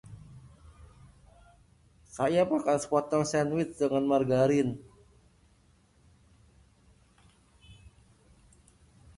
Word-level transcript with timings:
Saya 2.15 2.41
makan 2.51 2.77
sepotong 2.83 3.21
sandwich 3.31 3.71
dengan 3.81 4.03
margarin. 4.09 4.81